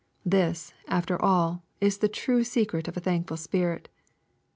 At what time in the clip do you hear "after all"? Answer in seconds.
0.87-1.63